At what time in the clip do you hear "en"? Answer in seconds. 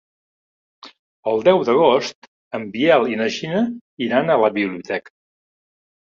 2.59-2.65